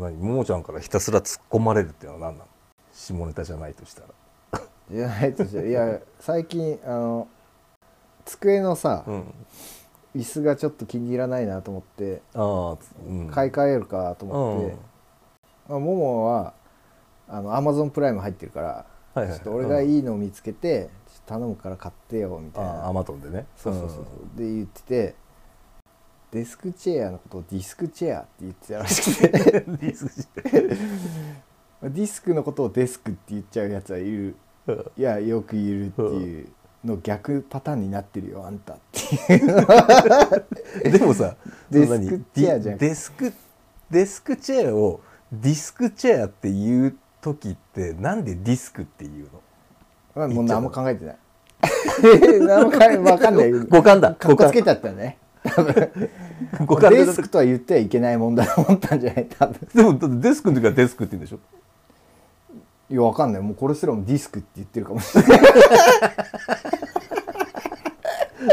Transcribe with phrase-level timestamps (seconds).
[0.00, 2.50] 何ももちゃんからひたすら突っ込まれるっていうのは何なの？
[2.92, 4.08] 下ネタじゃないとしたら。
[4.90, 7.28] じゃないとしていや最近あの
[8.24, 9.34] 机のさ、うん。
[10.16, 12.76] 椅子がちょっと気に入らないなと思ってああ、
[13.06, 14.76] うん、買い替えるかと思って、
[15.68, 16.52] まあ、ももは
[17.28, 19.38] あのアマゾンプライム入ってるから、はいはい。
[19.38, 22.88] ちょっと俺がいいのを見つけて、ちょっと頼むから買ってよみたいな。
[22.88, 23.46] アマゾンでね。
[23.56, 24.04] そうそうそうそう。
[24.36, 25.14] で言ってて
[26.32, 29.28] デスクチェアのことをディスクチェアって言ってたらしくて。
[29.28, 34.36] ディスクしてディスクのことをデスクって言っちゃうやつはいる。
[34.96, 36.48] いやよくいるっていう
[36.84, 41.34] の逆パターンになってるよあんたっていうでもさ
[41.70, 42.78] デスクチェアじゃん。
[42.78, 43.32] デデスク
[43.90, 45.00] デスクチェアを
[45.32, 49.40] ディスクチェアっていう時ってなんでディスクっていうの？
[50.14, 51.16] まあもう何も考えてない。
[52.40, 53.52] 何も考え分かんない。
[53.52, 55.18] 五感だかっこつけちゃったね
[56.66, 59.26] 五感でデスクとは言ってはいけないもんだと思ったんじゃない？
[59.38, 59.68] 多分。
[59.74, 61.38] でもだってデスクの時はデスクって言うんでしょ？
[62.90, 63.42] いやわかんない。
[63.42, 65.40] もうこれすらもディスクって言ってるかもしれない。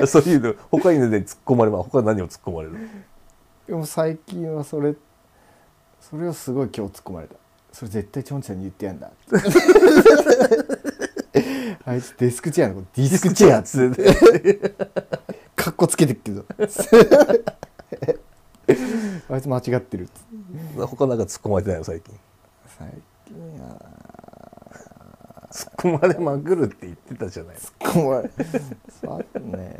[0.08, 2.78] そういうの他にね突っ込まれば他に何を突っ込まれる？
[3.68, 4.94] でも最近はそれ
[6.00, 7.36] それをすごい今日突っ込まれた。
[7.74, 9.12] それ絶対チョンちゃんに言ってやんだ
[11.86, 14.74] あいつデスクチェアのことディスクチェアっつって
[15.78, 16.44] かっこつけてっけど
[19.30, 20.10] あいつ間違ってる
[20.76, 22.16] 他なんか突っ込まれてないの最近？
[22.80, 22.88] 最
[23.28, 23.80] 近は。
[25.52, 27.56] 突っ込まれまくるって言ってたじゃない。
[27.56, 28.30] 突っ込まれ
[29.02, 29.80] そうね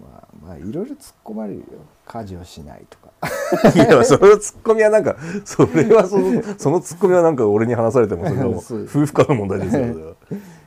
[0.00, 1.64] まあまあいろいろ突っ込まれるよ。
[2.06, 3.10] 家事をしないとか。
[3.74, 10.13] いやそのツッコミはなんかそれはそのそのツッコミはなんか俺に話されてもそれは 夫婦間の問題ですよ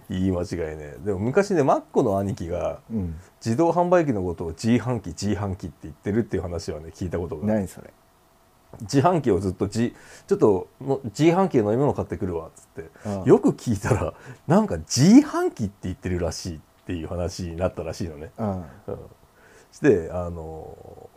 [0.08, 0.96] それはいい間違いね。
[1.04, 3.20] でも昔ねマッコの兄貴がうん。
[3.44, 7.94] 自動販売機のことを自販機自販機って言ってるっていう話はね聞いたことが何それ？
[8.82, 9.96] 自販機をずっとじ
[10.28, 12.90] ちょっとの自販機で飲み物買ってくるわっつって。
[13.06, 13.28] ああ。
[13.28, 14.14] よく聞いたら
[14.48, 18.32] なんか自販機って言ってるらしいっていう話になったらしいのね。
[18.38, 18.66] うんうん、
[19.72, 21.10] してあの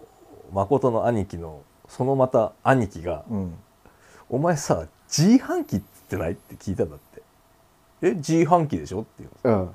[0.53, 3.55] 誠の兄貴のそのまた兄貴がうん
[4.29, 7.10] 「お前さ自販機って言ってない?」って聞いたんだって
[8.03, 9.57] 「え自販機でしょ?」って言う。
[9.57, 9.71] のうん。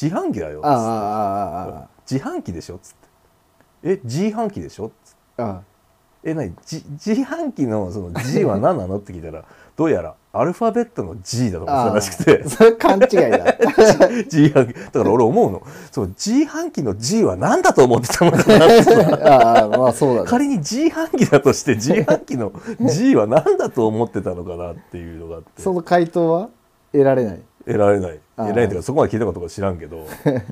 [0.00, 1.88] 自販機だよ」っつってああああああ。
[2.10, 3.08] 自販機でしょ?」っつって
[3.94, 5.78] 「え自販機でしょ?」っつって。
[6.24, 8.96] え何じ自販機のその G は何なの？
[8.98, 9.44] って聞いたら
[9.76, 12.48] どうやらアルファベットの G だと思ってたらしくて。
[12.48, 13.44] それ勘違いだ。
[14.26, 14.74] 自販機。
[14.74, 15.62] だから俺思うの。
[15.92, 18.82] そう自販機の G は何だと思ってたのかなって。
[18.82, 18.92] さ
[19.24, 20.28] ああまあそうだね。
[20.28, 25.62] 仮に自販機だとして自販機の G は何だと思ってたのかなっていうのがあって。
[25.62, 26.48] その回答は？
[26.92, 27.42] 得られない。
[27.66, 28.20] 得られない。
[28.36, 30.06] 得られないというかそこまで聞いたことか知らんけど。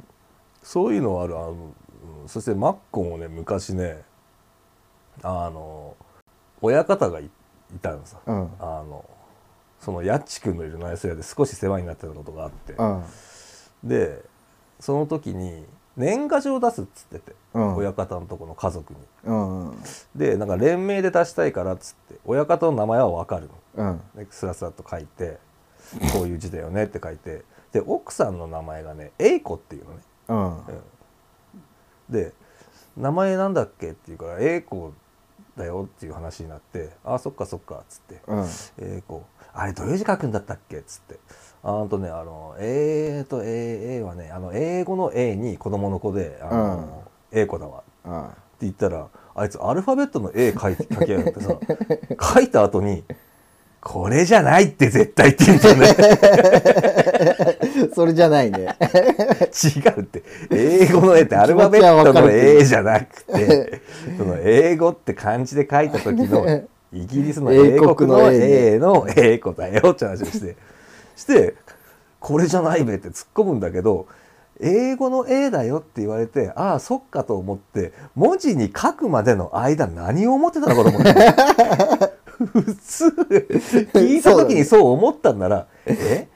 [0.63, 1.59] そういうのはあるあの、うん
[2.29, 4.03] そしてマッコもね昔ね
[5.23, 5.97] あの
[6.61, 8.51] 親方がいいたのさ、うん。
[8.59, 9.05] あの
[9.81, 13.05] そのやっちくんのいる内装屋で少し世話になってたことがあって、うん。
[13.85, 14.23] で
[14.81, 15.65] その時に
[15.97, 17.77] 年賀状出すっつってて、うん。
[17.77, 18.99] 親方のとこの家族に。
[19.25, 19.77] うんうん。
[20.15, 23.91] でなんか連名で出したいからっつって親方の名前は分かるの。
[24.17, 24.25] うん。
[24.25, 25.39] でスラスラと書いて
[26.13, 27.43] こういう字だよねって書いて
[27.73, 30.01] で奥さんの名前がね英子っていうのね。
[30.29, 30.81] うん
[32.11, 32.33] で
[32.97, 34.93] 「名前なんだっけ?」って言うから「英子
[35.57, 38.47] だよ」っていう話になって「あそっかそっか」っつってうん
[38.79, 41.19] 「英子あれどういう字書くんだったっけ?」っつって
[41.63, 48.27] あーとねあの「えーと A, A はねあの英語の A に子供の子で「あの英子だわ」ってうん
[48.61, 51.59] 言ったらあいつアルファベットの A 書いて書きやがってさ
[52.35, 53.05] 書いた後に
[53.87, 55.87] 「これじゃないって絶対」って言うんだよね。
[57.95, 58.77] それじゃないね。
[58.83, 60.25] 違うって。
[60.51, 63.81] 英語の A ってアルファベットの A じゃなくて
[64.19, 70.57] その英語って漢字で書いた時の イギリスの英国の A の英語だよって話をして
[71.15, 71.55] して
[72.19, 74.07] これじゃないべって突っ込むんだけど
[74.61, 82.06] 英語の A だよって言われてああそっかと思って文字に書くまでの間何を思ってたのかと思って
[82.39, 83.07] 普通。
[83.95, 86.29] 聞いた時にそう思ったんなら「え？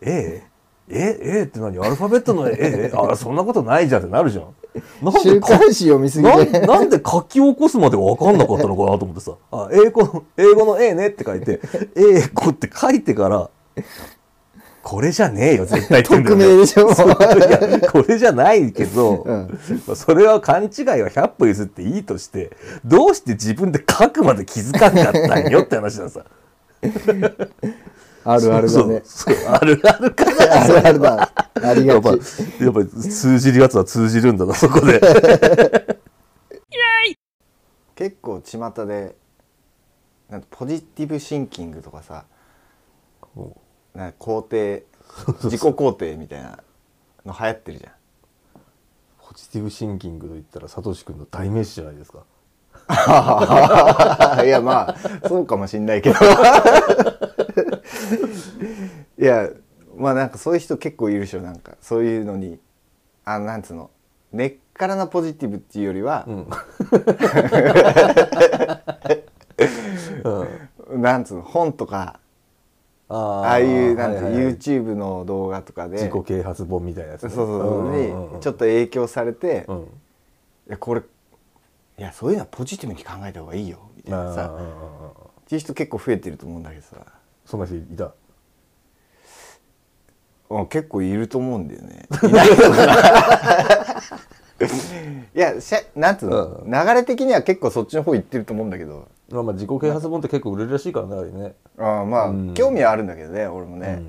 [0.00, 0.42] え？
[0.88, 1.18] え？
[1.40, 1.42] え？
[1.42, 2.90] って何アルファベットの A?
[2.94, 4.54] あそんなことないじゃんってなるじゃん。
[5.02, 6.60] なんで週刊誌読みすぎて。
[6.60, 11.60] なんで書き起こすまで分かんなかったのかなと思ってさ「あ英語の英語の A ね」って書いて
[11.96, 13.50] 「英語」って書いてから
[14.82, 16.48] 「これじゃねえよ 絶対」って言うんだ匿よ。
[16.48, 16.88] ね名でしょ
[17.92, 19.60] これじゃないけど、うん。
[19.86, 26.24] まあそれは勘違いは100歩譲っていいとしてどうして自分で書くまで気づかんかったんよって話ださ。
[28.24, 29.02] あるあるだね。
[29.04, 30.62] そうそうあるあるかな。
[30.62, 31.32] あるあるだ。
[31.62, 32.06] ありがち。
[32.62, 35.00] やっぱり通じるやつは通じるんだなそこで。
[37.98, 39.16] 結構巷で
[40.28, 42.26] なんポジティブシンキングとかさ
[43.34, 43.60] も
[43.98, 44.84] なんか肯定
[45.42, 46.60] 自己肯定みたいな
[47.26, 47.92] の流行ってるじゃん。
[47.92, 47.96] う
[49.26, 52.22] ポジティブシンキングと言ったらサトシ君の代名詞じゃないですか。
[54.44, 54.96] いやまあ
[55.26, 56.16] そうかもしんないけど。
[59.18, 59.50] いや
[59.96, 61.76] まあなんかそういう人結構いるでしょなんか。
[61.80, 62.60] そういうのに
[63.24, 63.90] あなんつうの
[64.30, 66.46] 根っからのポジティブっていうよりはう、ん、
[70.92, 72.20] うん、 なんつうの本とか
[73.10, 74.54] あああいうなんて、はいはいはい。
[74.54, 75.96] YouTube の動画とかで。
[75.96, 79.86] 自己啓発本みたいなやつね、そうそうそう、んんんにちょっと影響されて、いうん。
[80.68, 81.00] やこれ
[81.98, 84.54] いやそういうのはポジティブに考えた方がいいよみたいなさ。
[84.54, 86.96] っていう人結構増えてると思うんだけどさ。
[87.46, 88.12] そんな人いた？
[90.50, 92.06] うん結構いると思うんだよね。
[92.22, 92.94] いないのかな。
[95.34, 102.54] いやしゃなんつうの、う流れ的には結構そっちの方行ってると思うんだけどまあまあ自己啓発本って結構売れるらしいからねあれね、あまあ、うん。
[102.54, 104.02] 興味はあるんだけどね俺もね。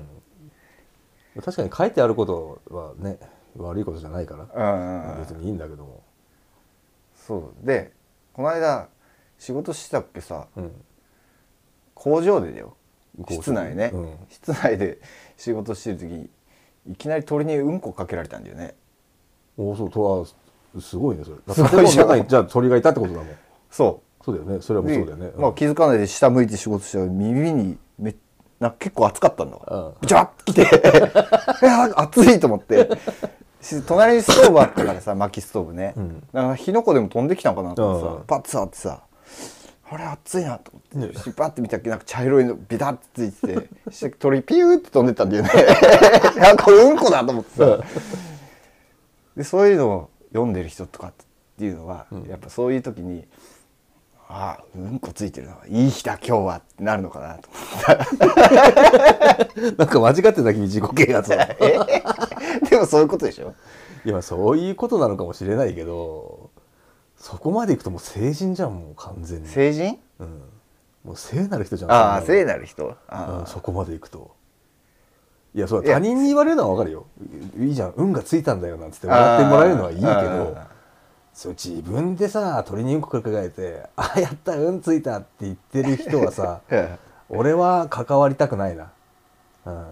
[1.36, 3.18] うん、確かに書いてあることはね
[3.56, 4.46] 悪いことじゃないから。
[4.54, 5.20] うんうんうん。
[5.20, 6.02] 別にいいんだけども、
[7.14, 7.66] そう。
[7.66, 7.92] で
[8.32, 8.88] この間
[9.38, 10.72] 仕事してたっけさうん、
[11.94, 12.76] 工場でだよ。
[13.28, 14.14] 室内ね、うん。
[14.28, 14.98] 室内で
[15.36, 16.30] 仕事してる時に
[16.90, 18.74] いきなり鳥にうんこかけられたんだよね。
[19.58, 21.54] おおそうとはすごいねそれ。
[21.54, 23.28] すごいじゃあ鳥がいたってことだもん。
[23.70, 24.60] そそうだよね。
[24.60, 28.14] それはもうそうだよね、まあ、気づかないで下向いて仕事したら耳にめ
[28.58, 29.94] なんか結構暑かったんだわうん。
[30.00, 30.52] ブチャッて。
[30.52, 32.88] きていや暑いと思って。
[33.62, 36.22] し隣にストーブあったからさ薪ストーブね、うん。
[36.32, 38.22] なんか火の粉でも飛んできたのかなと思ってさ、うん。
[38.24, 39.02] パッて触ってさ
[39.92, 45.50] あれ暑いなと思って、パッて見たらなんか茶色いのビタッてついててして鳥ピューって飛んでったんだよね。
[46.36, 47.78] いやこれうんこだと思ってさ。
[49.36, 51.12] でそういうのを読んでる人とかっ
[51.58, 53.26] ていうのは、やっぱそういう時に
[54.32, 55.56] ああうんこついてるな。
[55.66, 56.56] いい日だ今日は。
[56.58, 57.48] ってなるのかなと。
[57.50, 61.46] 思ってなんか間違ってた君自己啓発は
[62.70, 63.54] でもそういうことでしょ？
[64.04, 66.50] いやまあそういうことなのかもしれないけど
[67.16, 69.98] そこまでいくともう成人じゃんもう完全に、成人？
[70.20, 70.42] うん、
[71.04, 72.84] もう聖なる人じゃんああ聖ななる人？
[72.84, 73.38] のあ。
[73.40, 74.30] うん、そこまでいくと。
[75.56, 77.06] いやそう他人に言われるのは分かるよ。
[77.58, 77.94] いいじゃん。
[77.96, 80.56] 運がついたんだよなんつって笑ってもらえるのはいいけど
[81.32, 86.60] そう自分でさ鳥にうんこかけて「あやった運ついた」って言ってる人はさ
[87.28, 88.90] 俺は関わりたくないな、
[89.64, 89.86] うん。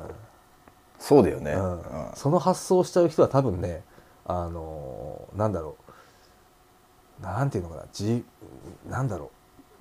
[0.98, 1.72] そうだよね、うん。
[1.72, 1.80] うん。
[2.14, 3.82] その発想をしちゃう人は多分ね
[4.26, 5.76] あのーなんだろ
[7.20, 7.22] う。
[7.22, 7.84] なんていうのかな。
[7.92, 8.24] じ
[8.88, 9.28] なんだろう。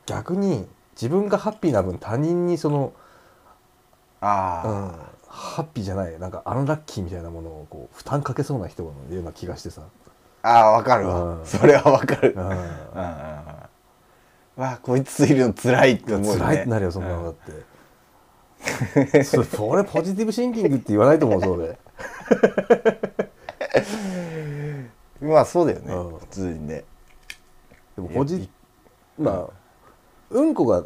[0.05, 2.93] 逆に自分がハッピーな分他人にその、
[4.21, 4.91] ああ、うん、
[5.27, 6.19] ハッピーじゃない。
[6.19, 9.81] なんかアンラッキーみたいなものをこう負担かけそうな人のような気がしてさ、
[10.47, 11.45] ああわかるわ、うん。
[11.45, 12.61] それはわかる、ううんんうんうん。
[14.57, 16.39] わあこいついるの辛いって思うよね。
[16.39, 21.77] 辛いってなるよそんなのだって、そそれポジティブシンキングって言わないと思うそれ。
[25.21, 26.19] う んまあそうだよね、うん。
[26.19, 26.85] 普通にね。
[27.95, 28.49] でもポジ
[29.19, 29.49] まあ
[30.29, 30.55] うん。
[30.55, 30.83] こが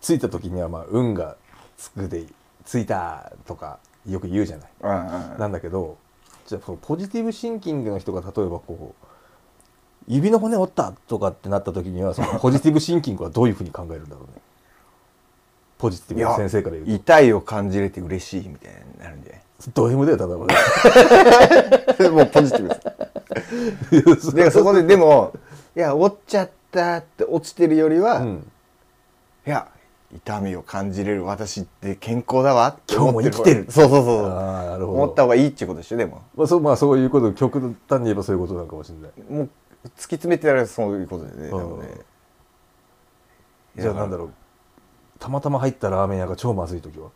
[0.00, 1.36] ついた時にはまあ運が
[1.76, 2.26] つくで
[2.64, 4.70] ついたとかよく言うじゃない。
[4.82, 5.38] うんうん。
[5.38, 5.98] なんだけど
[6.46, 9.06] じゃあそのポジティブシンキングの人が例えばこう
[10.08, 14.42] 指の骨折ったとかってなった時にはその ポジティブシンキングはどういうふうに考えるんだろうね。
[15.78, 16.92] ポジティブな先生から言うと。
[16.92, 19.42] 痛いを感じれて嬉しいみたいになるんじゃない？
[19.74, 20.54] ド M だよただのね。
[22.10, 22.62] もうポジティ
[24.00, 25.32] ブですでそこででも
[25.76, 28.50] いや折っちゃったって落ちてるよりは、いうん、
[29.44, 29.68] や
[30.14, 33.66] 痛みを感じれる私って健康だわ今日も生きてる。
[33.70, 35.12] そうそうそうなるほ思ど。
[35.12, 36.22] った方がいいっていうことでしょでも。
[36.36, 39.10] まあそうまあそういうこと極端に言えばそういうことなのかもしれない。
[39.32, 39.48] もう
[39.86, 41.60] 突き詰めてやるそういうことでね、うん。
[41.60, 41.88] 多分ね。
[43.78, 44.30] じゃあなんだろう。
[45.18, 47.08] たまたま入ったラーメン屋が超まずい時は？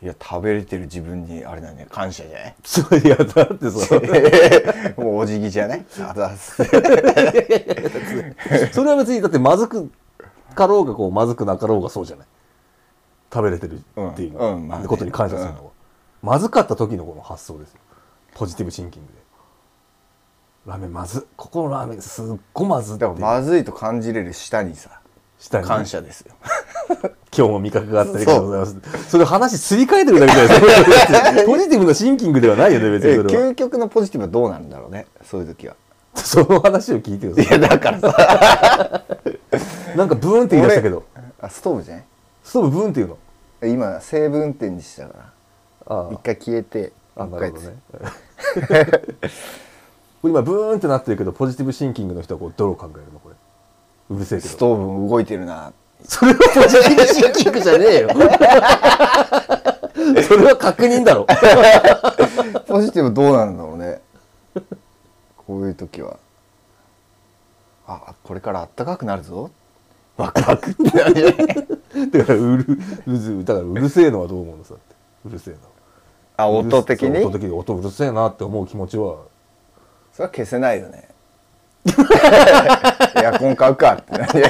[0.00, 2.54] いや食べれてる自分にあれだね感謝じゃない？
[2.64, 4.00] そういやだってさ。
[4.96, 5.84] もうお辞儀じゃない？
[8.72, 9.90] それは別にだってまずく
[10.58, 12.26] かろうがこうまずくなかろうがそうじゃない。
[13.32, 14.56] 食べれてるっていううん。
[14.56, 14.68] うん。
[14.68, 14.88] まあね。
[14.88, 15.70] ことに感謝するのは、
[16.22, 17.80] まずかった時のこの発想ですよ。
[18.34, 19.18] ポジティブシンキングで。
[20.66, 21.26] ラーメンまず。
[21.36, 25.00] ここのラーメンすっごまずってだからまずいと感じれる下にさ
[25.38, 26.34] 下に感謝ですよ。
[27.36, 29.10] 今日も味覚があったりがとうございます。
[29.10, 30.60] それ話すり替えてるだけじゃない。
[30.60, 33.44] ですかポジティブなシンキングではないよね別にえそれは。
[33.52, 35.06] 究極のポジティブはどうなるんだろうね。
[35.22, 35.76] そういう時は
[36.24, 39.02] その話を聞いてくださいいやだからさ。
[39.96, 41.04] なんかブーンって言い出したけど。
[41.40, 42.04] あストーブじゃない？
[42.44, 43.16] ストーブブーンって言うの？
[43.74, 45.14] 今セーブ運転にしたか
[45.88, 46.08] ら。
[46.12, 47.76] 一回消えてあなるほどね。
[50.24, 53.36] 今ブーンってなってるけどポジティブシンキングの人はこうどう考えるのこれ？
[54.16, 54.48] うるせえけど。
[54.50, 55.72] ストーブも動いてるな。
[56.04, 58.08] それはポジティブシンキングじゃねえよ。
[60.22, 61.26] それは確認だろ。
[62.66, 64.00] ポジティブどうなんだろうね
[65.48, 66.18] こういう時は
[67.86, 69.50] あこれから暖かくなるぞ。
[70.18, 71.24] ワクワクってなる
[72.12, 74.82] だからうるうずだからうるせえのはどう思うのさって。
[75.24, 75.60] うるせえな
[76.36, 77.24] あ音的に？
[77.24, 77.52] 音的に。
[77.52, 79.16] 音うるせえなって思う気持ちは。
[80.12, 81.08] それは消せないよね。
[83.16, 84.42] エアコン買うかってなる